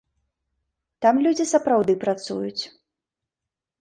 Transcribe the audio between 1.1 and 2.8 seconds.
людзі сапраўды працуюць.